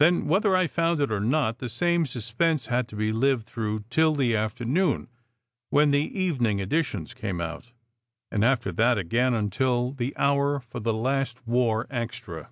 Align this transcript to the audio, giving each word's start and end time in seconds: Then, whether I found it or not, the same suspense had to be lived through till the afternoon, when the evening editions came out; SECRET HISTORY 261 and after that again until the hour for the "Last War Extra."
Then, 0.00 0.26
whether 0.26 0.56
I 0.56 0.66
found 0.66 0.98
it 0.98 1.12
or 1.12 1.20
not, 1.20 1.58
the 1.60 1.68
same 1.68 2.04
suspense 2.04 2.66
had 2.66 2.88
to 2.88 2.96
be 2.96 3.12
lived 3.12 3.46
through 3.46 3.84
till 3.90 4.12
the 4.12 4.34
afternoon, 4.34 5.06
when 5.70 5.92
the 5.92 6.00
evening 6.00 6.58
editions 6.58 7.14
came 7.14 7.40
out; 7.40 7.66
SECRET 7.66 7.74
HISTORY 7.74 8.38
261 8.40 8.42
and 8.42 8.52
after 8.52 8.72
that 8.72 8.98
again 8.98 9.34
until 9.34 9.92
the 9.92 10.16
hour 10.16 10.58
for 10.58 10.80
the 10.80 10.92
"Last 10.92 11.46
War 11.46 11.86
Extra." 11.90 12.50